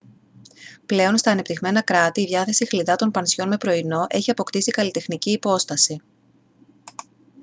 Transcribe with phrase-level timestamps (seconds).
[0.85, 6.01] πλέον στα ανεπτυγμένα κράτη η διάθεση χλιδάτων πανσιόν με πρωινό έχει αποκτήσει καλλιτεχνική υπόσταση